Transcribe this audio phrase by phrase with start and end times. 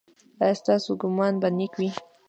[0.43, 1.89] ایا ستاسو ګمان به نیک وي؟